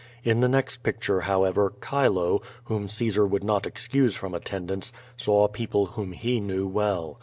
In 0.23 0.39
the 0.39 0.49
next 0.49 0.77
picture, 0.77 1.19
however, 1.21 1.73
Chilo, 1.87 2.41
whom 2.63 2.87
Caesar 2.87 3.23
would 3.27 3.43
not 3.43 3.67
excuse 3.67 4.15
from 4.15 4.33
attendance, 4.33 4.91
saw 5.15 5.47
{)eopIe 5.47 5.89
whom 5.89 6.13
he 6.13 6.39
knew 6.39 6.65
well. 6.67 7.19